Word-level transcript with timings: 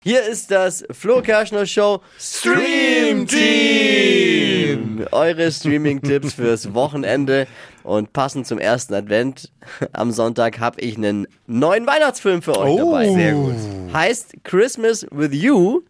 Hier 0.00 0.22
ist 0.22 0.52
das 0.52 0.84
Flo 0.92 1.20
Kerschner 1.22 1.66
Show 1.66 2.00
Stream 2.20 3.26
Team. 3.26 5.04
Eure 5.10 5.50
Streaming-Tipps 5.50 6.34
fürs 6.34 6.72
Wochenende. 6.72 7.48
Und 7.82 8.12
passend 8.12 8.46
zum 8.46 8.58
ersten 8.60 8.94
Advent 8.94 9.50
am 9.92 10.12
Sonntag 10.12 10.60
habe 10.60 10.80
ich 10.80 10.96
einen 10.96 11.26
neuen 11.48 11.84
Weihnachtsfilm 11.88 12.42
für 12.42 12.56
euch 12.56 12.70
Oh. 12.80 12.92
dabei. 12.92 13.12
Sehr 13.12 13.32
gut. 13.32 13.54
Heißt 13.92 14.34
Christmas 14.44 15.06
with 15.10 15.32
You. 15.32 15.82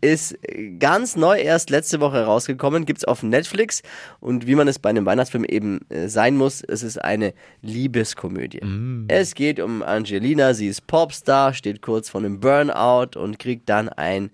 Ist 0.00 0.38
ganz 0.78 1.16
neu 1.16 1.38
erst 1.38 1.70
letzte 1.70 2.00
Woche 2.00 2.24
rausgekommen. 2.24 2.86
Gibt's 2.86 3.04
auf 3.04 3.22
Netflix. 3.22 3.82
Und 4.20 4.46
wie 4.46 4.54
man 4.54 4.68
es 4.68 4.78
bei 4.78 4.90
einem 4.90 5.06
Weihnachtsfilm 5.06 5.44
eben 5.44 5.80
äh, 5.88 6.08
sein 6.08 6.36
muss, 6.36 6.62
es 6.62 6.82
ist 6.82 7.02
eine 7.02 7.34
Liebeskomödie. 7.62 8.60
Es 9.08 9.34
geht 9.34 9.60
um 9.60 9.82
Angelina. 9.82 10.54
Sie 10.54 10.68
ist 10.68 10.86
Popstar, 10.86 11.54
steht 11.54 11.82
kurz 11.82 12.08
vor 12.08 12.20
einem 12.20 12.40
Burnout 12.40 13.18
und 13.18 13.38
kriegt 13.38 13.68
dann 13.68 13.88
ein 13.88 14.30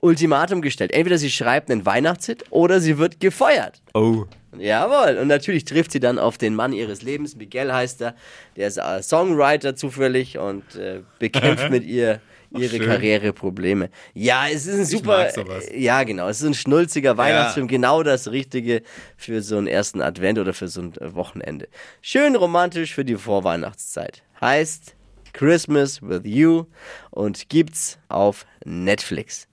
Ultimatum 0.00 0.62
gestellt. 0.62 0.92
Entweder 0.92 1.16
sie 1.16 1.30
schreibt 1.30 1.70
einen 1.70 1.86
Weihnachtshit 1.86 2.44
oder 2.50 2.80
sie 2.80 2.98
wird 2.98 3.20
gefeuert. 3.20 3.80
Oh. 3.94 4.26
Jawohl, 4.58 5.16
und 5.18 5.28
natürlich 5.28 5.64
trifft 5.64 5.92
sie 5.92 6.00
dann 6.00 6.18
auf 6.18 6.36
den 6.36 6.54
Mann 6.54 6.72
ihres 6.72 7.02
Lebens, 7.02 7.36
Miguel 7.36 7.72
heißt 7.72 8.02
er, 8.02 8.14
der 8.56 8.68
ist 8.68 8.76
äh, 8.76 9.02
Songwriter 9.02 9.76
zufällig 9.76 10.36
und 10.36 10.74
äh, 10.74 11.00
bekämpft 11.18 11.70
mit 11.70 11.84
ihr 11.84 12.20
ihre 12.58 12.76
schön. 12.76 12.86
Karriereprobleme. 12.86 13.90
Ja, 14.14 14.48
es 14.48 14.66
ist 14.66 14.78
ein 14.78 14.84
super, 14.84 15.28
ja 15.74 16.02
genau, 16.04 16.28
es 16.28 16.40
ist 16.40 16.46
ein 16.46 16.54
schnulziger 16.54 17.16
Weihnachtsfilm, 17.16 17.68
genau 17.68 18.02
das 18.02 18.30
Richtige 18.30 18.82
für 19.16 19.42
so 19.42 19.56
einen 19.56 19.66
ersten 19.66 20.00
Advent 20.02 20.38
oder 20.38 20.52
für 20.52 20.68
so 20.68 20.82
ein 20.82 20.94
äh, 20.96 21.14
Wochenende. 21.14 21.68
Schön 22.00 22.36
romantisch 22.36 22.94
für 22.94 23.04
die 23.04 23.16
Vorweihnachtszeit. 23.16 24.22
Heißt 24.40 24.96
Christmas 25.32 26.02
with 26.02 26.22
You 26.24 26.64
und 27.10 27.48
gibt's 27.48 27.98
auf 28.08 28.46
Netflix. 28.64 29.48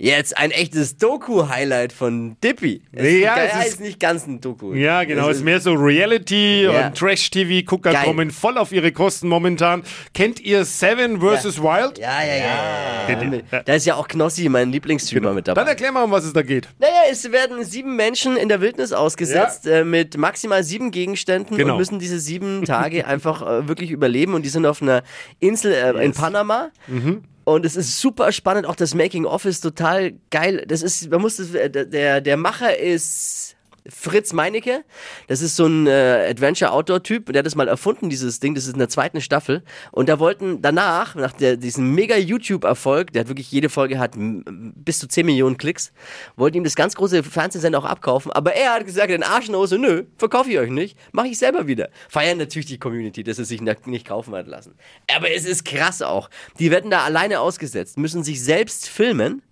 Jetzt 0.00 0.38
ein 0.38 0.52
echtes 0.52 0.96
Doku-Highlight 0.96 1.92
von 1.92 2.36
Dippy. 2.40 2.82
Es 2.92 3.02
Ja, 3.20 3.34
ist, 3.34 3.46
es 3.46 3.52
ja, 3.52 3.60
ist- 3.62 3.68
ist 3.70 3.80
nicht 3.80 3.98
ganz 3.98 4.28
ein 4.28 4.40
Doku. 4.40 4.72
Ja, 4.72 5.02
genau. 5.02 5.28
Es 5.28 5.38
ist 5.38 5.42
mehr 5.44 5.60
so 5.60 5.72
Reality 5.74 6.62
Ja. 6.62 6.86
und 6.86 6.96
Trash-TV-Gucker 6.96 7.92
kommen 8.04 8.30
voll 8.30 8.58
auf 8.58 8.70
ihre 8.70 8.92
Kosten 8.92 9.26
momentan. 9.26 9.82
Kennt 10.14 10.38
ihr 10.38 10.64
Seven 10.64 11.20
vs. 11.20 11.60
Wild? 11.60 11.98
Ja, 11.98 12.22
ja, 12.22 12.36
ja. 12.36 13.42
Ja. 13.50 13.62
Da 13.64 13.74
ist 13.74 13.86
ja 13.86 13.96
auch 13.96 14.06
Knossi, 14.06 14.48
mein 14.48 14.70
Lieblingsstreamer, 14.70 15.32
mit 15.34 15.48
dabei. 15.48 15.62
Dann 15.62 15.68
erklär 15.68 15.90
mal, 15.90 16.04
um 16.04 16.12
was 16.12 16.24
es 16.24 16.32
da 16.32 16.42
geht. 16.42 16.68
Naja, 16.78 16.92
es 17.10 17.32
werden 17.32 17.64
sieben 17.64 17.96
Menschen 17.96 18.36
in 18.36 18.48
der 18.48 18.60
Wildnis 18.60 18.92
ausgesetzt 18.92 19.66
äh, 19.66 19.82
mit 19.82 20.16
maximal 20.16 20.62
sieben 20.62 20.92
Gegenständen 20.92 21.56
Genau. 21.56 21.72
und 21.72 21.78
müssen 21.80 21.98
diese 21.98 22.20
sieben 22.20 22.64
Tage 22.64 23.04
einfach 23.08 23.42
äh, 23.42 23.66
wirklich 23.66 23.90
überleben. 23.90 24.34
Und 24.34 24.42
die 24.44 24.48
sind 24.48 24.64
auf 24.64 24.80
einer 24.80 25.02
Insel 25.40 25.72
äh, 25.72 26.04
in 26.04 26.12
Panama. 26.12 26.68
Mhm. 26.86 27.24
Und 27.48 27.64
es 27.64 27.76
ist 27.76 27.98
super 27.98 28.30
spannend, 28.30 28.66
auch 28.66 28.76
das 28.76 28.94
Making-of 28.94 29.46
ist 29.46 29.62
total 29.62 30.12
geil. 30.30 30.66
Das 30.68 30.82
ist, 30.82 31.10
man 31.10 31.22
muss 31.22 31.36
das, 31.36 31.48
der, 31.52 32.20
der 32.20 32.36
Macher 32.36 32.76
ist 32.76 33.56
Fritz 33.88 34.32
Meinecke. 34.32 34.84
Das 35.26 35.42
ist 35.42 35.56
so 35.56 35.66
ein 35.66 35.86
äh, 35.86 36.26
Adventure-Outdoor-Typ. 36.30 37.32
Der 37.32 37.40
hat 37.40 37.46
das 37.46 37.54
mal 37.54 37.68
erfunden, 37.68 38.10
dieses 38.10 38.40
Ding. 38.40 38.54
Das 38.54 38.64
ist 38.64 38.72
in 38.72 38.78
der 38.78 38.88
zweiten 38.88 39.20
Staffel. 39.20 39.62
Und 39.92 40.08
da 40.08 40.18
wollten 40.18 40.62
danach, 40.62 41.14
nach 41.14 41.32
der, 41.32 41.56
diesem 41.56 41.94
mega 41.94 42.16
YouTube-Erfolg, 42.16 43.12
der 43.12 43.20
hat 43.20 43.28
wirklich 43.28 43.50
jede 43.50 43.68
Folge 43.68 43.98
hat 43.98 44.12
bis 44.16 44.98
zu 44.98 45.08
10 45.08 45.26
Millionen 45.26 45.58
Klicks, 45.58 45.92
wollten 46.36 46.58
ihm 46.58 46.64
das 46.64 46.74
ganz 46.74 46.94
große 46.94 47.22
Fernsehsender 47.22 47.78
auch 47.78 47.84
abkaufen. 47.84 48.32
Aber 48.32 48.54
er 48.54 48.74
hat 48.74 48.86
gesagt, 48.86 49.10
den 49.10 49.22
Arschnose, 49.22 49.78
nö, 49.78 50.04
verkaufe 50.16 50.50
ich 50.50 50.58
euch 50.58 50.70
nicht, 50.70 50.98
mache 51.12 51.28
ich 51.28 51.38
selber 51.38 51.66
wieder. 51.66 51.90
Feiern 52.08 52.38
natürlich 52.38 52.66
die 52.66 52.78
Community, 52.78 53.24
dass 53.24 53.38
es 53.38 53.48
sich 53.48 53.60
nicht 53.60 54.06
kaufen 54.06 54.34
hat 54.34 54.46
lassen. 54.46 54.74
Aber 55.14 55.30
es 55.30 55.44
ist 55.44 55.64
krass 55.64 56.02
auch. 56.02 56.30
Die 56.58 56.70
werden 56.70 56.90
da 56.90 57.04
alleine 57.04 57.40
ausgesetzt, 57.40 57.98
müssen 57.98 58.22
sich 58.22 58.42
selbst 58.42 58.88
filmen 58.88 59.42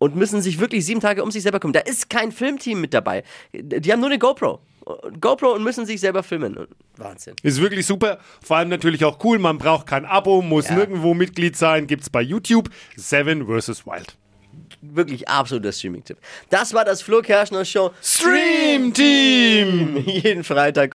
und 0.00 0.16
müssen 0.16 0.40
sich 0.42 0.58
wirklich 0.58 0.84
sieben 0.86 1.00
Tage 1.00 1.22
um 1.22 1.30
sich 1.30 1.42
selber 1.42 1.60
kümmern. 1.60 1.74
Da 1.74 1.80
ist 1.80 2.08
kein 2.10 2.32
Filmteam 2.32 2.80
mit 2.80 2.94
dabei. 2.94 3.22
Die 3.52 3.92
haben 3.92 4.00
nur 4.00 4.08
eine 4.08 4.18
GoPro. 4.18 4.58
GoPro 5.20 5.52
und 5.52 5.62
müssen 5.62 5.84
sich 5.86 6.00
selber 6.00 6.22
filmen. 6.22 6.66
Wahnsinn. 6.96 7.36
Ist 7.42 7.60
wirklich 7.60 7.86
super. 7.86 8.18
Vor 8.42 8.56
allem 8.56 8.70
natürlich 8.70 9.04
auch 9.04 9.22
cool. 9.24 9.38
Man 9.38 9.58
braucht 9.58 9.86
kein 9.86 10.06
Abo, 10.06 10.40
muss 10.40 10.68
Ja. 10.68 10.74
nirgendwo 10.76 11.12
Mitglied 11.12 11.54
sein. 11.56 11.86
Gibt's 11.86 12.08
bei 12.08 12.22
YouTube. 12.22 12.70
Seven 12.96 13.46
vs. 13.46 13.86
Wild. 13.86 14.16
Wirklich 14.80 15.28
absoluter 15.28 15.70
Streaming-Tipp. 15.72 16.16
Das 16.48 16.72
war 16.72 16.86
das 16.86 17.02
Flo 17.02 17.20
Kerschner 17.20 17.66
Show. 17.66 17.90
Stream 18.02 18.94
Team! 18.94 19.98
Jeden 20.06 20.42
Freitag 20.42 20.88